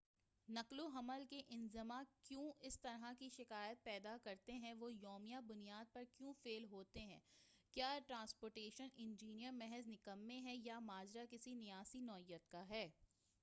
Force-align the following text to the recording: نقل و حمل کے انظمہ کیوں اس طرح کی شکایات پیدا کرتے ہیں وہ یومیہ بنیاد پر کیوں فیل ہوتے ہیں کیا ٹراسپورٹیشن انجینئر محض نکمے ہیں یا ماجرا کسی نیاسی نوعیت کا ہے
نقل 0.49 0.79
و 0.79 0.85
حمل 0.87 1.23
کے 1.29 1.41
انظمہ 1.49 2.01
کیوں 2.23 2.51
اس 2.59 2.79
طرح 2.79 3.11
کی 3.19 3.29
شکایات 3.29 3.83
پیدا 3.83 4.15
کرتے 4.23 4.53
ہیں 4.53 4.73
وہ 4.73 4.91
یومیہ 4.93 5.39
بنیاد 5.47 5.93
پر 5.93 6.03
کیوں 6.13 6.33
فیل 6.43 6.65
ہوتے 6.71 7.01
ہیں 7.01 7.19
کیا 7.75 7.97
ٹراسپورٹیشن 8.07 8.87
انجینئر 8.95 9.51
محض 9.51 9.87
نکمے 9.87 10.39
ہیں 10.39 10.57
یا 10.63 10.79
ماجرا 10.81 11.25
کسی 11.31 11.53
نیاسی 11.53 11.99
نوعیت 12.01 12.49
کا 12.49 12.67
ہے 12.69 12.87